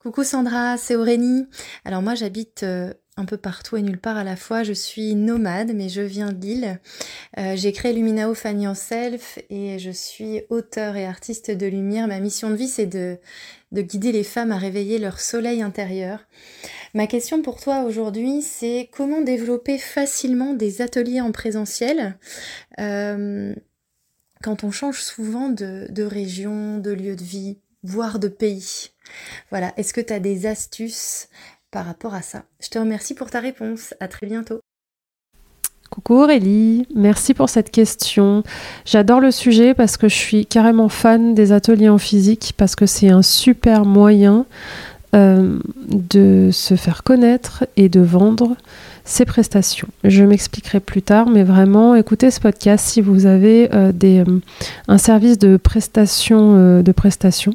[0.00, 1.46] Coucou Sandra, c'est Aurélie.
[1.84, 4.62] Alors moi j'habite euh, un peu partout et nulle part à la fois.
[4.62, 6.80] Je suis nomade mais je viens de Lille.
[7.36, 12.08] Euh, j'ai créé Luminao Fanny en Self et je suis auteur et artiste de lumière.
[12.08, 13.18] Ma mission de vie c'est de,
[13.72, 16.20] de guider les femmes à réveiller leur soleil intérieur.
[16.94, 22.16] Ma question pour toi aujourd'hui c'est comment développer facilement des ateliers en présentiel?
[22.80, 23.54] Euh,
[24.42, 28.90] quand on change souvent de, région, de lieu de vie, voire de pays.
[29.50, 31.28] Voilà, est-ce que tu as des astuces
[31.70, 32.44] par rapport à ça?
[32.60, 33.94] Je te remercie pour ta réponse.
[34.00, 34.60] À très bientôt.
[35.90, 38.42] Coucou Aurélie, merci pour cette question.
[38.84, 42.84] J'adore le sujet parce que je suis carrément fan des ateliers en physique parce que
[42.84, 44.44] c'est un super moyen
[45.14, 48.56] euh, de se faire connaître et de vendre
[49.08, 49.88] ses prestations.
[50.04, 54.24] Je m'expliquerai plus tard, mais vraiment écoutez ce podcast si vous avez euh, euh,
[54.86, 57.54] un service de prestation, de prestation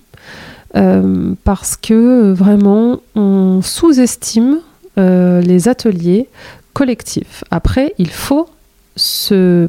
[0.75, 4.57] euh, parce que vraiment on sous-estime
[4.97, 6.28] euh, les ateliers
[6.73, 7.44] collectifs.
[7.51, 8.49] Après, il faut
[8.95, 9.67] se,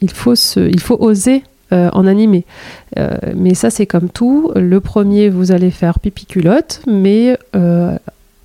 [0.00, 2.46] il faut se, il faut oser euh, en animer.
[3.36, 4.52] mais ça, c'est comme tout.
[4.56, 7.36] Le premier, vous allez faire pipi culotte, mais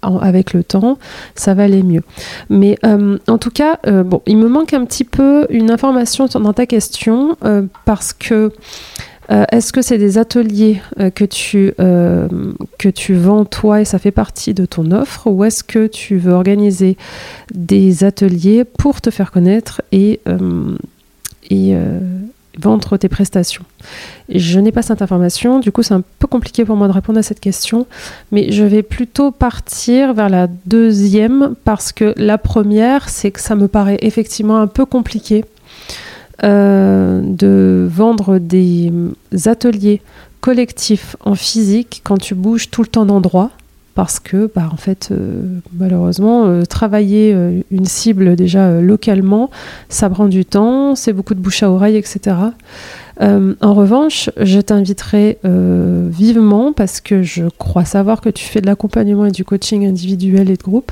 [0.02, 0.98] avec le temps,
[1.36, 2.04] ça va aller mieux.
[2.50, 6.66] Mais en tout cas, bon, il me manque un petit peu une information dans ta
[6.66, 7.36] question
[7.86, 8.52] parce que
[9.30, 12.28] euh, est-ce que c'est des ateliers euh, que, tu, euh,
[12.80, 16.18] que tu vends toi et ça fait partie de ton offre ou est-ce que tu
[16.18, 16.98] veux organiser
[17.54, 20.22] des ateliers pour te faire connaître et,
[21.50, 21.76] et
[22.60, 23.64] vendre tes prestations.
[24.30, 27.20] Je n'ai pas cette information, du coup c'est un peu compliqué pour moi de répondre
[27.20, 27.88] à cette question,
[28.32, 33.56] mais je vais plutôt partir vers la deuxième parce que la première c'est que ça
[33.56, 35.46] me paraît effectivement un peu compliqué
[36.44, 38.92] euh, de vendre des
[39.46, 40.02] ateliers
[40.42, 43.52] collectifs en physique quand tu bouges tout le temps d'endroit
[43.98, 45.42] parce que bah, en fait euh,
[45.74, 47.36] malheureusement euh, travailler
[47.72, 49.50] une cible déjà localement
[49.90, 52.36] ça prend du temps c'est beaucoup de bouche à oreille etc
[53.20, 59.26] en revanche je t'inviterai vivement parce que je crois savoir que tu fais de l'accompagnement
[59.26, 60.92] et du coaching individuel et de groupe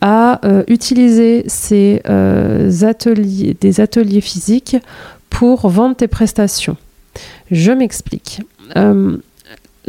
[0.00, 4.76] à euh, utiliser ces euh, ateliers, des ateliers physiques
[5.28, 6.76] pour vendre tes prestations.
[7.50, 8.40] Je m'explique.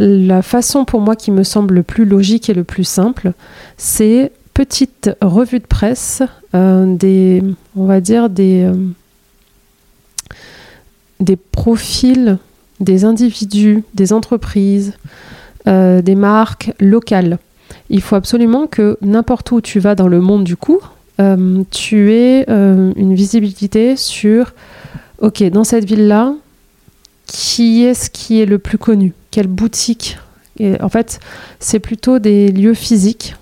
[0.02, 3.34] Euh, la façon pour moi qui me semble le plus logique et le plus simple,
[3.78, 6.22] c'est petite revue de presse,
[6.54, 7.42] des,
[7.78, 8.70] on va dire des,
[11.22, 12.38] des profils
[12.82, 14.94] des individus, des entreprises,
[15.66, 17.40] des marques locales.
[17.90, 20.82] Il faut absolument que n'importe où tu vas dans le monde du coup,
[21.22, 24.54] euh, tu aies euh, une visibilité sur,
[25.20, 26.34] ok, dans cette ville-là,
[27.32, 29.14] qui est-ce qui est le plus connu?
[29.32, 30.18] Quelle boutique?
[30.82, 31.20] En fait,
[31.60, 33.36] c'est plutôt des lieux physiques.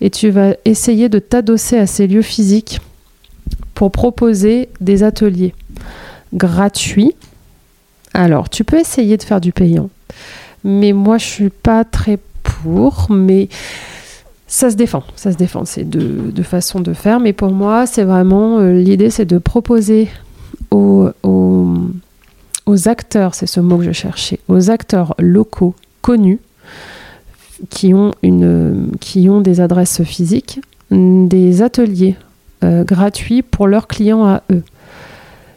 [0.00, 2.80] Et tu vas essayer de t'adosser à ces lieux physiques
[3.74, 5.54] pour proposer des ateliers
[6.34, 7.14] gratuits.
[8.12, 9.88] Alors, tu peux essayer de faire du payant.
[10.64, 13.48] Mais moi, je suis pas très pour, mais
[14.48, 15.64] ça se défend, ça se défend.
[15.64, 19.38] C'est deux, de façons de faire, mais pour moi, c'est vraiment euh, l'idée, c'est de
[19.38, 20.08] proposer
[20.70, 21.10] aux,
[22.88, 26.40] acteurs, c'est ce mot que je cherchais, aux acteurs locaux connus
[27.70, 30.60] qui ont, une, qui ont des adresses physiques,
[30.90, 32.16] des ateliers
[32.64, 34.62] euh, gratuits pour leurs clients à eux.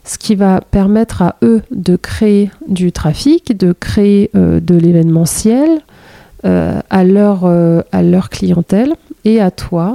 [0.04, 5.82] Ce qui va permettre à eux de créer du trafic, de créer euh, de l'événementiel,
[6.46, 8.94] euh, à, leur, à leur clientèle
[9.26, 9.94] et à toi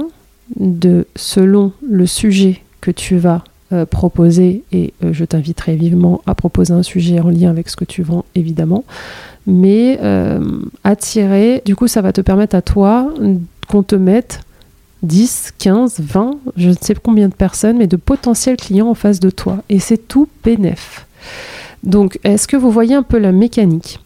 [0.55, 3.43] de, selon le sujet que tu vas
[3.89, 8.03] proposer, et je t'inviterai vivement à proposer un sujet en lien avec ce que tu
[8.03, 8.85] vends, évidemment,
[9.47, 9.99] mais
[10.83, 13.11] attirer, du coup, ça va te permettre à toi
[13.67, 14.41] qu'on te mette
[15.05, 19.19] 10, 15, 20, je ne sais combien de personnes, mais de potentiels clients en face
[19.19, 19.59] de toi.
[19.69, 21.05] Et c'est tout bénef.
[21.83, 23.99] Donc, est-ce que vous voyez un peu la mécanique?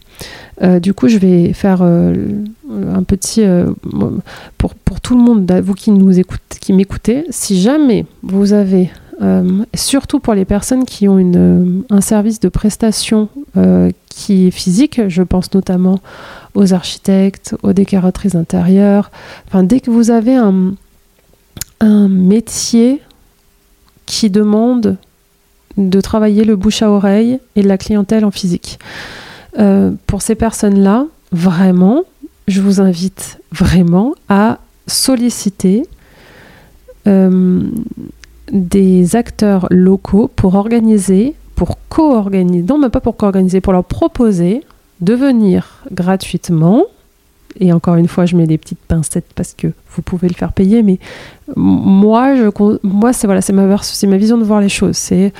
[0.61, 2.13] Euh, du coup, je vais faire euh,
[2.93, 3.71] un petit euh,
[4.57, 7.25] pour, pour, tout le monde, vous qui nous écoutez, qui m'écoutez.
[7.29, 8.89] Si jamais vous avez,
[9.73, 13.27] surtout pour les personnes qui ont une, un service de prestation
[14.09, 15.99] qui est physique, je pense notamment
[16.55, 19.11] aux architectes, aux décoratrices intérieures.
[19.47, 20.73] Enfin, dès que vous avez un,
[22.09, 23.01] métier
[24.05, 24.97] qui demande
[25.77, 28.79] de travailler le bouche à oreille et la clientèle en physique.
[29.59, 32.03] Euh, pour ces personnes-là, vraiment,
[32.49, 35.83] je vous invite vraiment à solliciter
[37.07, 37.69] euh,
[38.51, 44.63] des acteurs locaux pour organiser, pour co-organiser, non, mais pas pour co-organiser, pour leur proposer
[45.01, 46.85] de venir gratuitement
[47.59, 50.53] et encore une fois, je mets des petites pincettes parce que vous pouvez le faire
[50.53, 50.99] payer, mais
[51.55, 52.49] moi, je,
[52.83, 54.95] moi c'est voilà, c'est ma, c'est ma vision de voir les choses.
[54.95, 55.33] C'est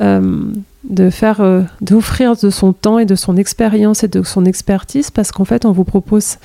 [0.00, 0.44] euh,
[0.84, 5.10] de faire, euh, d'offrir de son temps et de son expérience et de son expertise
[5.10, 6.36] parce qu'en fait, on vous propose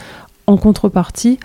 [0.48, 1.39] en contrepartie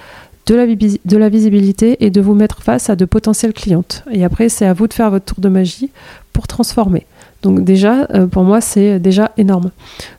[0.47, 4.05] de la, visibilité et de vous mettre face à de potentielles clientes.
[4.11, 5.91] Et après, c'est à vous de faire votre tour de magie
[6.33, 7.07] pour transformer.
[7.43, 9.71] Donc déjà, euh, pour moi, c'est déjà énorme.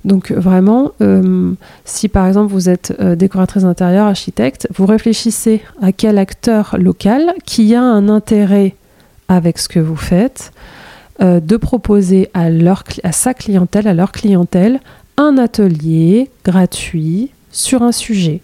[0.03, 5.91] Donc vraiment, euh, si par exemple vous êtes euh, décoratrice intérieure, architecte, vous réfléchissez à
[5.91, 8.75] quel acteur local qui a un intérêt
[9.27, 10.51] avec ce que vous faites,
[11.21, 14.81] de proposer à sa clientèle, à leur clientèle,
[15.15, 18.41] un atelier gratuit sur un sujet.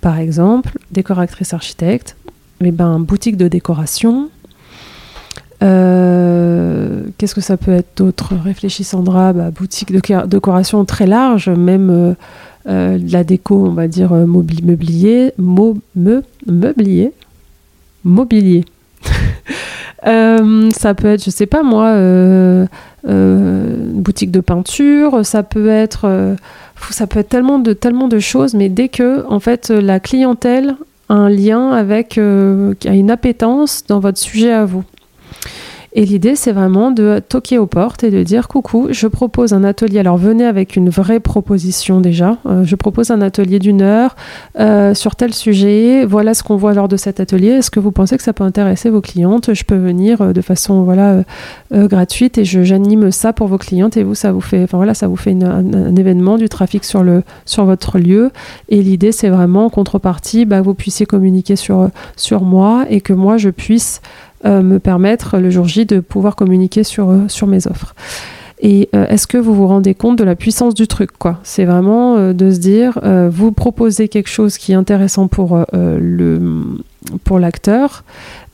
[0.00, 2.16] Par exemple, décoratrice architecte,
[2.62, 4.30] eh ben, boutique de décoration,
[5.62, 8.34] euh, qu'est-ce que ça peut être d'autre?
[8.42, 12.14] Réfléchis Sandra, bah, boutique de décoration très large, même euh,
[12.68, 17.12] euh, la déco, on va dire mobilier, mo, me, meublier,
[18.04, 18.64] mobilier.
[20.04, 21.94] ça peut être, je sais pas moi,
[23.04, 26.36] boutique de peinture, ça peut être,
[26.90, 30.76] ça peut être tellement de, tellement de choses, mais dès que en fait la clientèle
[31.08, 34.84] a un lien avec, a une appétence dans votre sujet à vous.
[35.92, 39.64] Et l'idée, c'est vraiment de toquer aux portes et de dire coucou, je propose un
[39.64, 39.98] atelier.
[39.98, 42.38] Alors venez avec une vraie proposition déjà.
[42.46, 44.14] Euh, je propose un atelier d'une heure
[44.60, 46.04] euh, sur tel sujet.
[46.04, 47.48] Voilà ce qu'on voit lors de cet atelier.
[47.48, 49.52] Est-ce que vous pensez que ça peut intéresser vos clientes?
[49.52, 51.24] Je peux venir euh, de façon voilà
[51.72, 55.08] gratuite et j'anime ça pour vos clientes et vous, ça vous fait, enfin voilà, ça
[55.08, 58.30] vous fait un, événement, du trafic sur le sur votre lieu.
[58.68, 63.12] Et l'idée, c'est vraiment en contrepartie, bah, vous puissiez communiquer sur sur moi et que
[63.12, 64.00] moi je puisse
[64.44, 67.94] me permettre le jour J de pouvoir communiquer sur, euh, mes offres.
[68.62, 71.40] Et euh, est-ce que vous vous rendez compte de la puissance du truc quoi?
[71.44, 72.98] C'est vraiment de se dire,
[73.30, 75.64] vous proposez quelque chose qui est intéressant pour
[77.38, 78.04] l'acteur,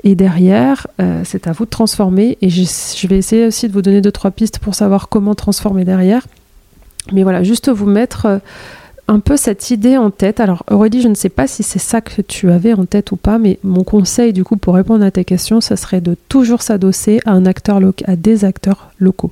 [0.05, 0.87] et derrière,
[1.25, 2.39] c'est à vous de transformer.
[2.41, 5.35] Et je, je, vais essayer aussi de vous donner deux trois pistes pour savoir comment
[5.35, 6.25] transformer derrière.
[7.13, 8.41] Mais voilà, juste vous mettre
[9.09, 10.41] un peu cette idée en tête.
[10.41, 13.17] Alors, Aurélie, je ne sais pas si c'est ça que tu avais en tête ou
[13.17, 16.63] pas, mais mon conseil, du coup, pour répondre à ta question, ce serait de toujours
[16.63, 19.31] s'adosser à un acteur à des acteurs locaux.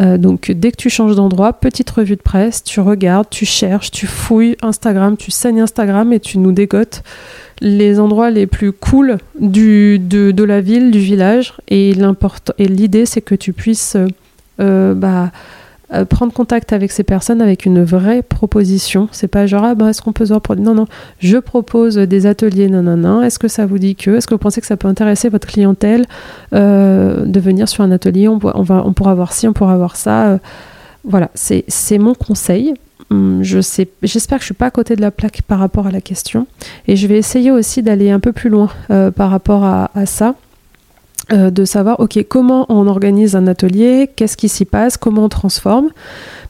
[0.00, 3.90] Euh, donc, dès que tu changes d'endroit, petite revue de presse, tu regardes, tu cherches,
[3.90, 7.02] tu fouilles Instagram, tu saignes Instagram et tu nous dégotes
[7.60, 11.54] les endroits les plus cool du, de, la ville, du village.
[11.68, 11.94] Et
[12.58, 13.96] l'idée, c'est que tu puisses
[14.60, 15.30] euh, bah,
[15.92, 19.08] euh, prendre contact avec ces personnes avec une vraie proposition.
[19.12, 20.56] C'est pas genre, ah ben, est-ce qu'on peut se voir pour.
[20.56, 20.86] Non, non,
[21.18, 23.22] je propose des ateliers, non, non, non.
[23.22, 25.46] Est-ce que ça vous dit que Est-ce que vous pensez que ça peut intéresser votre
[25.46, 26.06] clientèle
[26.54, 28.28] euh, de venir sur un atelier?
[28.28, 30.28] On, on, va, on pourra voir ci, on pourra voir ça.
[30.28, 30.38] Euh,
[31.04, 32.72] voilà, c'est mon conseil.
[33.10, 35.86] Hum, je sais, j'espère que je suis pas à côté de la plaque par rapport
[35.86, 36.46] à la question,
[36.88, 40.34] et je vais essayer aussi d'aller un peu plus loin par rapport à, à ça.
[41.32, 45.28] Euh, de savoir, ok, comment on organise un atelier, qu'est-ce qui s'y passe, comment on
[45.30, 45.88] transforme,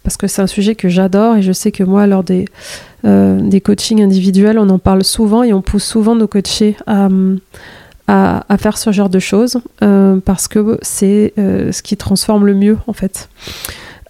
[0.02, 2.46] parce que c'est un sujet que j'adore et je sais que moi, lors des,
[3.04, 7.08] euh, coachings individuels, on en parle souvent et on pousse souvent nos coachés à,
[8.08, 12.76] à, faire ce genre de choses, euh, parce que c'est ce qui transforme le mieux,
[12.88, 13.28] en fait.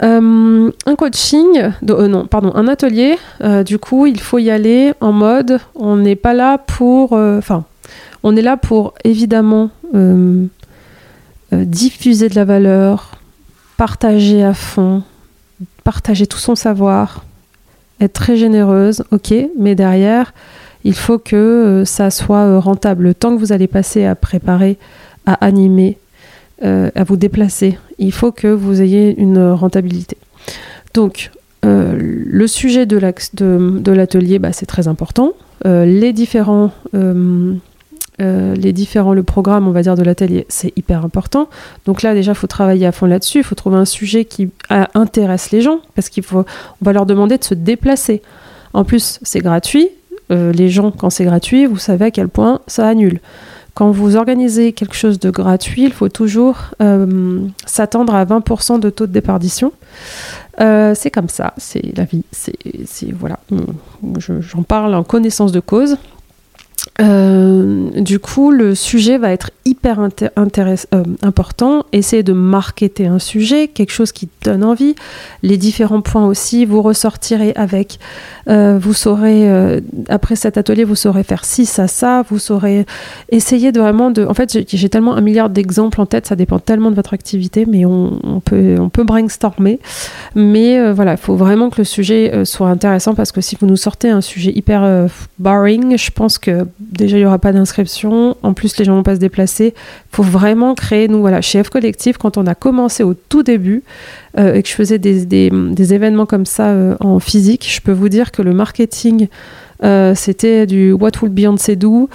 [0.01, 3.19] un coaching, non, pardon, un atelier,
[3.67, 7.65] du coup, il faut y aller en mode, on n'est pas là pour, enfin,
[8.25, 10.47] on est là pour évidemment euh,
[11.53, 13.21] euh, diffuser de la valeur,
[13.77, 15.03] partager à fond,
[15.85, 17.25] partager tout son savoir,
[18.01, 20.33] être très généreuse, ok, mais derrière,
[20.85, 23.05] il faut que euh, ça soit rentable.
[23.05, 24.79] Le temps que vous allez passer à préparer,
[25.27, 25.99] à animer,
[26.63, 27.79] à vous déplacer.
[27.99, 30.17] Il faut que vous ayez une rentabilité.
[30.95, 31.31] Donc,
[31.63, 32.97] le sujet de
[33.93, 35.33] l'atelier, bah, c'est très important.
[35.65, 36.73] les différents
[38.19, 41.49] les différents, le programme, on va dire, de l'atelier, c'est hyper important.
[41.87, 43.39] Donc là, déjà, il faut travailler à fond là-dessus.
[43.39, 47.07] Il faut trouver un sujet qui intéresse les gens, parce qu'il faut, on va leur
[47.07, 48.23] demander de se déplacer.
[48.73, 49.89] En plus, c'est gratuit.
[50.31, 53.21] Euh, les gens, quand c'est gratuit, vous savez à quel point ça annule.
[53.75, 58.89] Quand vous organisez quelque chose de gratuit, il faut toujours euh, s'attendre à 20% de
[58.91, 59.73] taux de déperdition.
[60.59, 62.23] c'est comme ça, c'est la vie.
[62.31, 63.41] C'est voilà,
[64.19, 65.97] j'en parle en connaissance de cause.
[67.01, 71.85] Euh, du coup, le sujet va être hyper euh, important.
[71.93, 74.95] Essayez de marketer un sujet, quelque chose qui donne envie.
[75.43, 77.99] Les différents points aussi, vous ressortirez avec.
[78.49, 82.23] Euh, vous saurez, après cet atelier, vous saurez faire ci, ça, ça.
[82.29, 82.87] Vous saurez
[83.31, 84.25] essayer de vraiment de.
[84.25, 87.67] En fait, j'ai tellement un milliard d'exemples en tête, ça dépend tellement de votre activité,
[87.67, 89.81] mais on, peut, on peut brainstormer.
[90.35, 93.77] Mais voilà, il faut vraiment que le sujet soit intéressant parce que si vous nous
[93.77, 95.09] sortez un sujet hyper
[95.39, 99.03] boring, je pense que déjà il n'y aura pas d'inscription, en plus les gens vont
[99.03, 99.75] pas se déplacer.
[99.77, 103.43] Il faut vraiment créer, nous voilà, chez F Collectif, quand on a commencé au tout
[103.43, 103.83] début
[104.39, 108.09] euh, et que je faisais des, événements comme ça euh, en physique, je peux vous
[108.09, 109.29] dire que le marketing,
[109.83, 112.09] euh, c'était du What Will Beyoncé Do?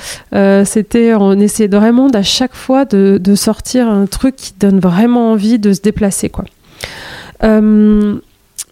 [0.66, 5.32] c'était, on essayait vraiment à chaque fois de, de, sortir un truc qui donne vraiment
[5.32, 6.46] envie de se déplacer, quoi.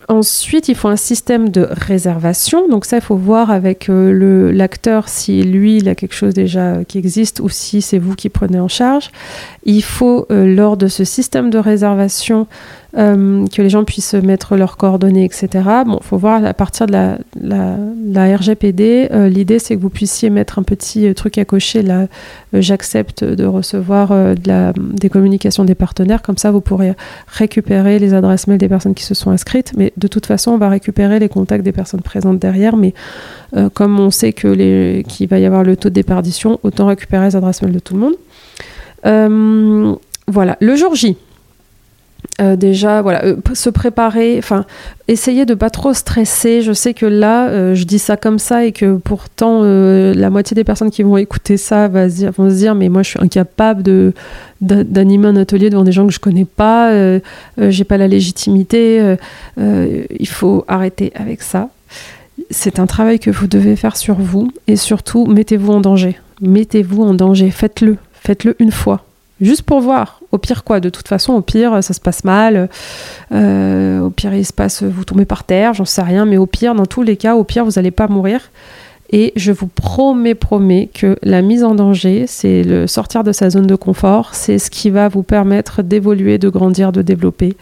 [0.10, 2.70] Ensuite, il faut un système de réservation.
[2.70, 6.86] Donc ça, il faut voir avec euh, l'acteur si lui, il a quelque chose déjà
[6.86, 9.12] qui existe ou si c'est vous qui prenez en charge.
[9.66, 12.48] Il faut, euh, lors de ce système de réservation,
[12.98, 15.48] euh, que les gens puissent mettre leurs coordonnées, etc.
[15.86, 16.94] Bon, faut voir à partir de
[17.42, 22.08] la, RGPD, euh, l'idée c'est que vous puissiez mettre un petit truc à cocher là,
[22.54, 26.94] j'accepte de recevoir des communications des partenaires, comme ça vous pourrez
[27.28, 30.58] récupérer les adresses mail des personnes qui se sont inscrites, mais de toute façon on
[30.58, 32.94] va récupérer les contacts des personnes présentes derrière, mais
[33.74, 37.36] comme on sait que qu'il va y avoir le taux de déperdition, autant récupérer les
[37.36, 38.16] adresses mail de tout le monde.
[39.06, 39.96] Euh,
[40.28, 41.18] voilà, le jour J.
[42.40, 44.66] Euh, déjà, voilà, euh, se préparer, enfin,
[45.08, 46.62] essayer de pas trop stresser.
[46.62, 50.64] Je sais que là, je dis ça comme ça et que pourtant, la moitié des
[50.64, 54.14] personnes qui vont écouter ça vont se dire, mais moi, je suis incapable de
[54.60, 56.92] d'animer un atelier devant des gens que je connais pas.
[57.58, 59.16] J'ai pas la légitimité.
[59.58, 61.70] il faut arrêter avec ça.
[62.52, 66.20] C'est un travail que vous devez faire sur vous et surtout, mettez-vous en danger.
[66.42, 67.50] Mettez-vous en danger.
[67.50, 69.06] Faites-le Faites-le une fois,
[69.42, 70.17] juste pour voir.
[70.32, 72.70] Au pire quoi, de toute façon, au pire ça se passe mal,
[73.32, 76.46] euh, au pire il se passe, vous tombez par terre, j'en sais rien, mais au
[76.46, 78.52] pire, dans tous les cas, au pire vous n'allez pas mourir.
[79.12, 83.50] Et je vous promets, promets que la mise en danger, c'est le sortir de sa
[83.50, 87.56] zone de confort, c'est ce qui va vous permettre d'évoluer, de grandir, de développer.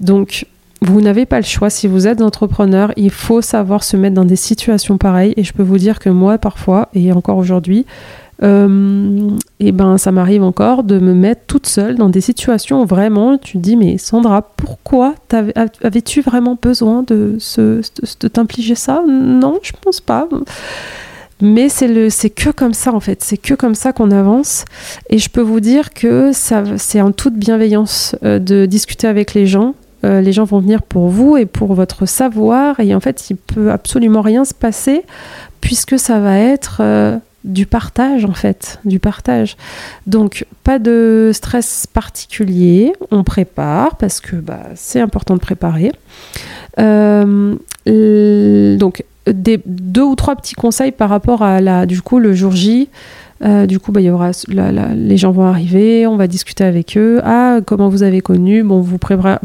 [0.00, 0.46] Donc,
[0.82, 1.70] vous n'avez pas le choix.
[1.70, 5.32] Si vous êtes entrepreneur, il faut savoir se mettre dans des situations pareilles.
[5.38, 7.86] Et je peux vous dire que moi, parfois, et encore aujourd'hui,
[8.44, 12.86] euh, et ben ça m'arrive encore de me mettre toute seule dans des situations où
[12.86, 15.14] vraiment tu te dis mais Sandra pourquoi
[15.82, 17.80] avais-tu vraiment besoin de, se,
[18.20, 19.02] de, ça?
[19.08, 20.28] Non, je pense pas.
[21.40, 24.64] Mais c'est le, c'est que comme ça en fait, c'est que comme ça qu'on avance.
[25.08, 29.32] Et je peux vous dire que ça, c'est en toute bienveillance euh, de discuter avec
[29.32, 29.74] les gens.
[30.04, 32.78] Euh, les gens vont venir pour vous et pour votre savoir.
[32.80, 35.02] Et en fait, il peut absolument rien se passer
[35.60, 36.82] puisque ça va être
[37.44, 39.56] du partage en fait, du partage.
[40.06, 45.92] Donc pas de stress particulier, on prépare parce que bah, c'est important de préparer.
[46.78, 47.54] Euh,
[48.76, 52.52] donc des, deux ou trois petits conseils par rapport à la, du coup le jour
[52.52, 52.88] J.
[53.42, 57.20] Euh, du coup, bah, les gens vont arriver, on va discuter avec eux.
[57.24, 58.62] Ah, comment vous avez connu?
[58.62, 59.38] Bon, vous préparez,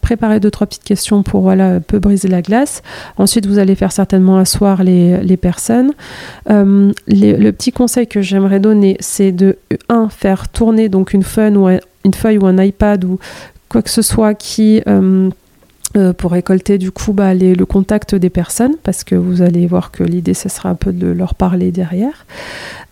[0.00, 2.82] préparez, deux, trois petites questions pour voilà, un peu briser la glace.
[3.18, 5.92] Ensuite, vous allez faire certainement asseoir les, personnes.
[6.50, 11.56] Euh, le petit conseil que j'aimerais donner, c'est de, un, faire tourner donc une feuille
[11.56, 13.18] ou un, une feuille ou un iPad ou
[13.68, 14.82] quoi que ce soit qui...
[14.86, 15.30] Euh,
[15.96, 19.90] euh, pour récolter du coup bah, le contact des personnes parce que vous allez voir
[19.90, 22.24] que l'idée ce sera un peu de leur parler derrière.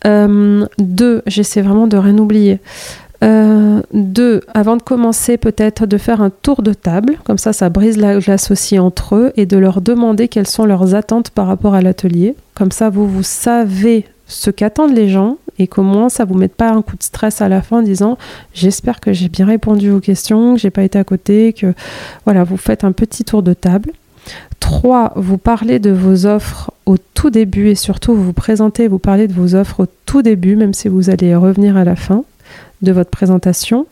[0.04, 2.60] Euh, deux, j'essaie vraiment de rien oublier.
[3.22, 7.70] Euh, deux, avant de commencer peut-être de faire un tour de table, comme ça ça
[7.70, 11.46] brise la glace aussi entre eux et de leur demander quelles sont leurs attentes par
[11.46, 12.34] rapport à l'atelier.
[12.54, 16.54] Comme ça vous vous savez ce qu'attendent les gens et qu'au moins ça vous mette
[16.54, 18.18] pas un coup de stress à la fin en disant
[18.54, 21.74] j'espère que j'ai bien répondu aux questions, que j'ai pas été à côté, que
[22.24, 23.92] voilà, vous faites un petit tour de table.
[24.58, 28.98] Trois, vous parlez de vos offres au tout début et surtout vous vous présentez, vous
[28.98, 32.24] parlez de vos offres au tout début, même si vous allez revenir à la fin.
[32.82, 33.86] De votre présentation.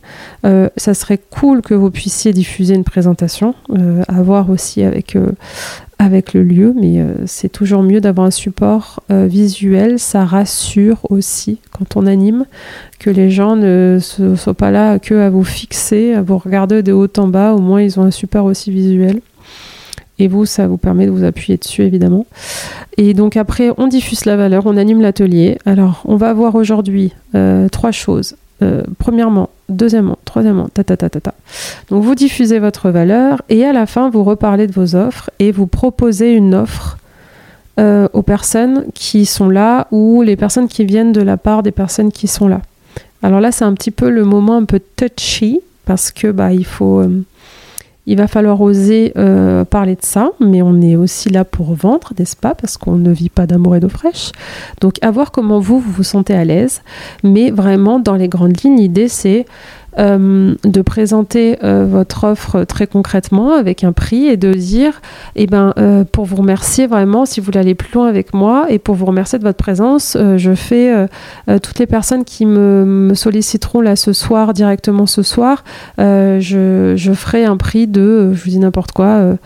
[0.44, 5.16] Euh, ça serait cool que vous puissiez diffuser une présentation, euh, à voir aussi avec,
[5.16, 5.32] euh,
[5.98, 9.98] avec le lieu, mais c'est toujours mieux d'avoir un support visuel.
[9.98, 12.44] Ça rassure aussi quand on anime
[13.00, 16.92] que les gens ne soient pas là que à vous fixer, à vous regarder de
[16.92, 17.52] haut en bas.
[17.52, 19.20] Au moins, ils ont un support aussi visuel.
[20.20, 22.26] Et vous, ça vous permet de vous appuyer dessus, évidemment.
[22.96, 25.58] Et donc après, on diffuse la valeur, on anime l'atelier.
[25.66, 27.12] Alors, on va voir aujourd'hui
[27.72, 28.36] trois choses.
[28.60, 31.34] Euh, premièrement, deuxièmement, troisièmement, ta, ta ta ta ta
[31.90, 35.52] Donc vous diffusez votre valeur et à la fin vous reparlez de vos offres et
[35.52, 36.98] vous proposez une offre
[37.78, 41.70] euh, aux personnes qui sont là ou les personnes qui viennent de la part des
[41.70, 42.60] personnes qui sont là.
[43.22, 46.66] Alors là c'est un petit peu le moment un peu touchy parce que bah il
[46.66, 47.22] faut euh,
[48.08, 52.14] il va falloir oser euh, parler de ça, mais on est aussi là pour vendre,
[52.18, 54.32] n'est-ce pas Parce qu'on ne vit pas d'amour et d'eau fraîche.
[54.80, 56.80] Donc, à voir comment vous, vous vous sentez à l'aise.
[57.22, 59.44] Mais vraiment, dans les grandes lignes, l'idée, c'est
[59.98, 65.00] euh, de présenter euh, votre offre très concrètement avec un prix et de dire,
[65.34, 68.66] eh ben, euh, pour vous remercier vraiment, si vous voulez aller plus loin avec moi
[68.68, 71.08] et pour vous remercier de votre présence, je fais
[71.62, 75.64] toutes les personnes qui me, solliciteront là ce soir, directement ce soir,
[75.98, 79.36] je, je, ferai un prix de, je vous dis n'importe quoi.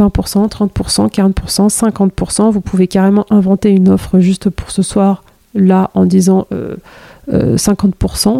[0.00, 2.50] 20%, 30%, 40%, 50%.
[2.50, 5.22] Vous pouvez carrément inventer une offre juste pour ce soir,
[5.54, 6.76] là, en disant 50%
[7.32, 7.56] euh,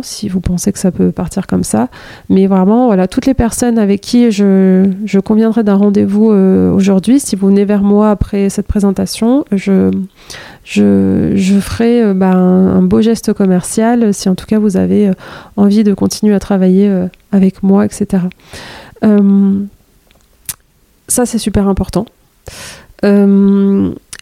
[0.03, 1.89] si vous pensez que ça peut partir comme ça.
[2.29, 7.37] Mais vraiment, voilà, toutes les personnes avec qui je, conviendrai d'un rendez-vous euh, aujourd'hui, si
[7.37, 9.91] vous venez vers moi après cette présentation, je
[10.65, 15.11] ferai euh, bah, un, beau geste commercial si en tout cas vous avez
[15.57, 16.91] envie de continuer à travailler
[17.33, 18.25] avec moi, etc.
[21.09, 22.07] ça, c'est super important.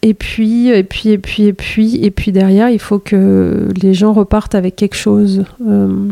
[0.07, 3.93] Et puis, et puis, et puis, et puis, et puis derrière, il faut que les
[3.93, 6.07] gens repartent avec quelque chose euh,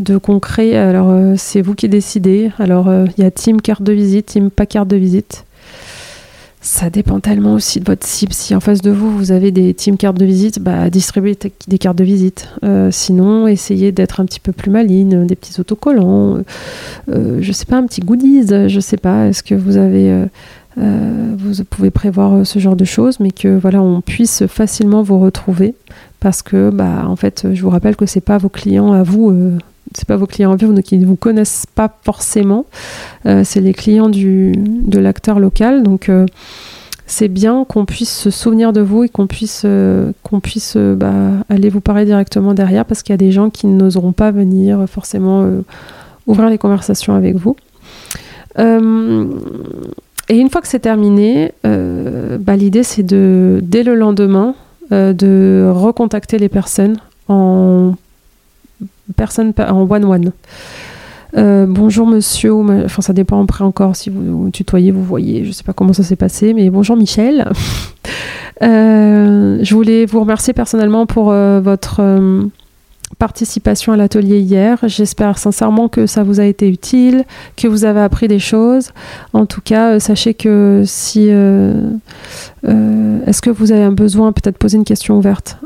[0.00, 0.74] de concret.
[0.74, 2.50] Alors, euh, c'est vous qui décidez.
[2.58, 5.44] Alors, euh, il y a team carte de visite, team pas carte de visite.
[6.60, 8.32] Ça dépend tellement aussi de votre cible.
[8.32, 11.78] Si en face de vous, vous avez des team cartes de visite, bah, distribuez des
[11.78, 12.48] cartes de visite.
[12.90, 16.38] sinon, essayez d'être un petit peu plus maligne, des petits autocollants,
[17.06, 19.28] je sais pas, un petit goodies, je sais pas.
[19.28, 20.26] Est-ce que vous avez euh,
[20.78, 25.18] vous pouvez prévoir euh, ce genre de choses, mais que voilà, on puisse facilement vous
[25.18, 25.74] retrouver.
[26.20, 29.30] Parce que, bah, en fait, je vous rappelle que c'est pas vos clients à vous,
[29.30, 29.56] euh,
[29.94, 32.66] c'est pas vos clients à vous qui ne vous connaissent pas forcément,
[33.24, 36.10] c'est les clients du, de l'acteur local, donc
[37.06, 39.64] c'est bien qu'on puisse se souvenir de vous et qu'on puisse,
[40.22, 41.14] qu'on puisse bah,
[41.48, 44.84] aller vous parler directement derrière parce qu'il y a des gens qui n'oseront pas venir
[44.86, 45.48] forcément
[46.26, 47.56] ouvrir les conversations avec vous.
[50.28, 54.54] Et une fois que c'est terminé, euh, bah, l'idée c'est de, dès le lendemain,
[54.92, 57.94] euh, de recontacter les personnes en
[59.16, 60.32] personne en one-one.
[61.36, 65.52] Euh, bonjour monsieur, enfin ça dépend après encore si vous, vous tutoyez, vous voyez, je
[65.52, 67.50] sais pas comment ça s'est passé, mais bonjour Michel.
[68.60, 72.00] je voulais vous remercier personnellement pour votre
[73.18, 74.78] participation à l'atelier hier.
[74.84, 77.24] J'espère sincèrement que ça vous a été utile,
[77.56, 78.90] que vous avez appris des choses.
[79.32, 81.28] En tout cas, euh, sachez que si...
[81.30, 81.74] Euh,
[82.66, 85.58] euh, est-ce que vous avez un besoin, peut-être poser une question ouverte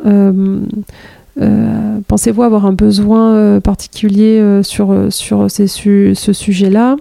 [2.09, 6.97] Pensez-vous avoir un besoin particulier sur, sur ce sujet-là?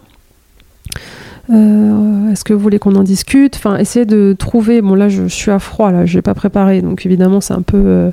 [1.50, 3.58] Est-ce que vous voulez qu'on en discute?
[3.58, 4.82] Enfin, essayez de trouver.
[4.82, 7.62] Bon, là, je, suis à froid, là, je n'ai pas préparé, donc évidemment, c'est un
[7.62, 8.12] peu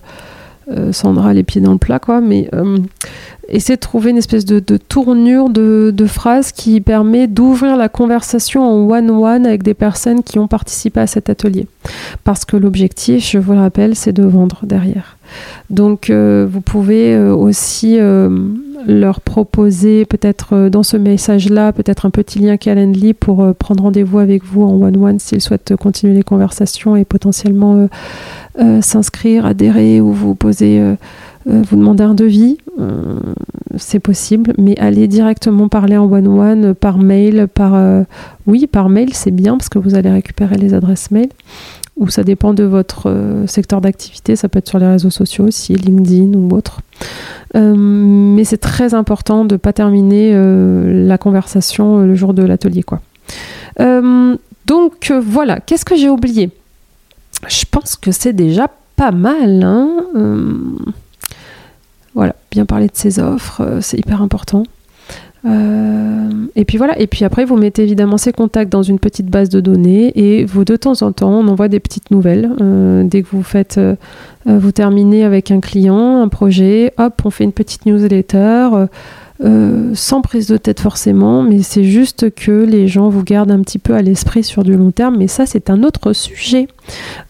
[0.92, 2.20] Sandra les pieds dans le plat, quoi.
[2.20, 2.78] Mais euh,
[3.48, 8.62] essayer de trouver une espèce de, tournure de, de, phrase qui permet d'ouvrir la conversation
[8.62, 11.66] en one-one avec des personnes qui ont participé à cet atelier.
[12.24, 15.16] Parce que l'objectif, je vous le rappelle, c'est de vendre derrière.
[15.70, 17.98] Donc euh, vous pouvez aussi
[18.88, 24.44] leur proposer peut-être dans ce message-là, peut-être un petit lien Calendly pour prendre rendez-vous avec
[24.44, 27.88] vous en one-one s'ils souhaitent continuer les conversations et potentiellement
[28.60, 30.94] euh, s'inscrire, adhérer ou vous poser, euh,
[31.48, 32.58] euh, vous demander un devis,
[33.76, 38.04] c'est possible, mais aller directement parler en one-one, par mail, par...
[38.46, 41.28] oui, par mail, c'est bien parce que vous allez récupérer les adresses mail
[41.98, 43.12] ou ça dépend de votre
[43.46, 46.80] secteur d'activité, ça peut être sur les réseaux sociaux aussi, LinkedIn ou autre.
[47.54, 50.32] mais c'est très important de ne pas terminer
[51.06, 52.84] la conversation le jour de l'atelier.
[53.78, 56.50] donc voilà, qu'est-ce que j'ai oublié?
[57.46, 59.62] Je pense que c'est déjà pas mal.
[59.62, 60.04] Hein.
[60.16, 60.54] Euh,
[62.14, 64.64] voilà, bien parler de ses offres, euh, c'est hyper important.
[65.44, 69.26] Euh, et puis voilà, et puis après vous mettez évidemment ces contacts dans une petite
[69.26, 72.50] base de données et vous de temps en temps on envoie des petites nouvelles.
[72.60, 73.94] Euh, dès que vous faites, euh,
[74.46, 78.86] vous terminez avec un client, un projet, hop, on fait une petite newsletter.
[79.94, 83.78] Sans prise de tête forcément, mais c'est juste que les gens vous gardent un petit
[83.78, 86.66] peu à l'esprit sur du long terme, mais ça c'est un autre sujet.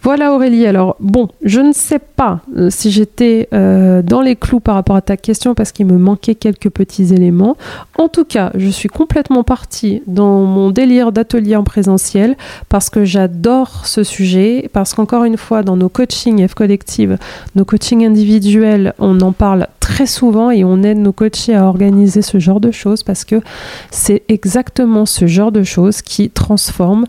[0.02, 4.60] Voilà Aurélie, alors bon, je ne sais pas euh, si j'étais euh, dans les clous
[4.60, 7.56] par rapport à ta question parce qu'il me manquait quelques petits éléments.
[7.98, 12.36] En tout cas, je suis complètement partie dans mon délire d'atelier en présentiel
[12.68, 17.18] parce que j'adore ce sujet, parce qu'encore une fois, dans nos coachings F Collective,
[17.54, 22.22] nos coachings individuels, on en parle très souvent et on aide nos coachés à organiser
[22.22, 23.40] ce genre de choses parce que
[23.90, 27.06] c'est exactement ce genre de choses qui transforme.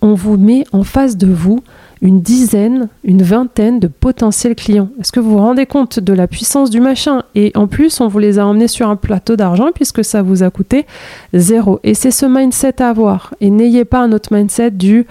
[0.00, 1.62] On vous met en face de vous
[2.02, 4.88] une dizaine, une vingtaine de potentiels clients.
[5.00, 7.24] Est-ce que vous vous rendez compte de la puissance du machin?
[7.34, 10.42] Et en plus, on vous les a emmenés sur un plateau d'argent puisque ça vous
[10.42, 10.86] a coûté
[11.34, 11.78] zéro.
[11.84, 13.34] Et c'est ce mindset à avoir.
[13.40, 15.06] Et n'ayez pas un autre mindset du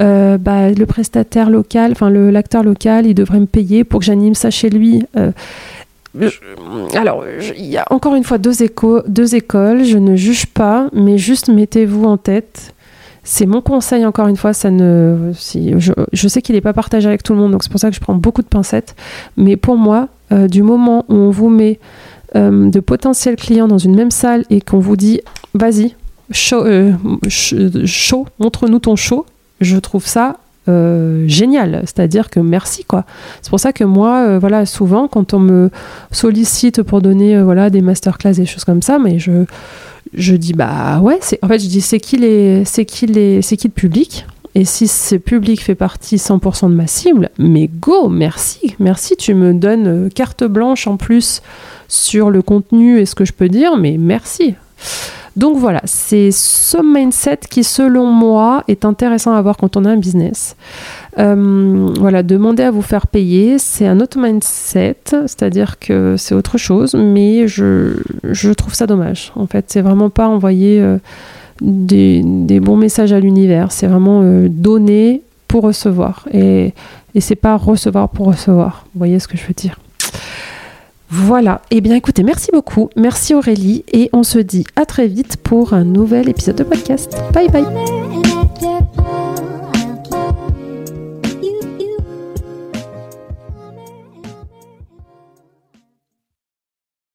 [0.00, 4.34] euh, bah, le prestataire local, enfin l'acteur local, il devrait me payer pour que j'anime
[4.34, 5.04] ça chez lui.
[5.16, 5.30] Euh,
[6.94, 7.24] alors,
[7.56, 12.04] il y a encore une fois deux écoles, je ne juge pas, mais juste mettez-vous
[12.04, 12.74] en tête.
[13.24, 17.08] C'est mon conseil, encore une fois, ça ne, si, je, sais qu'il n'est pas partagé
[17.08, 18.96] avec tout le monde, donc c'est pour ça que je prends beaucoup de pincettes.
[19.36, 21.78] Mais pour moi, euh, du moment où on vous met
[22.34, 25.20] euh, de potentiels clients dans une même salle et qu'on vous dit,
[25.52, 25.94] vas-y,
[26.30, 26.92] show, euh,
[27.28, 29.26] show montre-nous ton show,
[29.60, 31.82] je trouve ça euh, génial.
[31.84, 33.04] C'est-à-dire que merci quoi.
[33.42, 35.70] C'est pour ça que moi, voilà, souvent quand on me
[36.10, 39.44] sollicite pour donner voilà des masterclass et choses comme ça, mais je
[40.14, 43.42] je dis bah ouais, c'est en fait je dis c'est qui les c'est qui les
[43.42, 44.26] c'est qui le public?
[44.54, 49.32] Et si ce public fait partie 100% de ma cible, mais go, merci, merci, tu
[49.32, 51.40] me donnes carte blanche en plus
[51.88, 54.54] sur le contenu et ce que je peux dire, mais merci.
[55.36, 59.90] Donc voilà, c'est ce mindset qui, selon moi, est intéressant à avoir quand on a
[59.90, 60.56] un business.
[61.18, 66.56] Euh, voilà, demander à vous faire payer, c'est un autre mindset, c'est-à-dire que c'est autre
[66.58, 69.32] chose, mais je, trouve ça dommage.
[69.36, 70.98] En fait, c'est vraiment pas envoyer euh,
[71.60, 76.26] des, bons messages à l'univers, c'est vraiment euh, donner pour recevoir.
[76.32, 76.72] Et,
[77.14, 78.86] et c'est pas recevoir pour recevoir.
[78.94, 79.78] Vous voyez ce que je veux dire?
[81.14, 81.60] Voilà.
[81.70, 82.88] Eh bien, écoutez, merci beaucoup.
[82.96, 83.84] Merci Aurélie.
[83.92, 87.14] Et on se dit à très vite pour un nouvel épisode de podcast.
[87.34, 87.66] Bye bye.